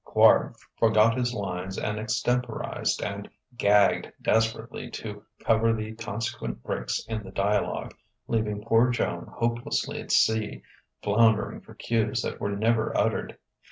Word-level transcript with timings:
Quard 0.03 0.55
forgot 0.79 1.15
his 1.15 1.31
lines 1.31 1.77
and 1.77 1.99
extemporized 1.99 3.03
and 3.03 3.29
"gagged" 3.55 4.11
desperately 4.19 4.89
to 4.89 5.23
cover 5.45 5.73
the 5.73 5.93
consequent 5.93 6.63
breaks 6.63 7.05
in 7.05 7.21
the 7.21 7.29
dialogue; 7.29 7.93
leaving 8.27 8.63
poor 8.63 8.89
Joan 8.89 9.27
hopelessly 9.27 10.01
at 10.01 10.11
sea, 10.11 10.63
floundering 11.03 11.61
for 11.61 11.75
cues 11.75 12.23
that 12.23 12.41
were 12.41 12.49
never 12.55 12.97
uttered. 12.97 13.37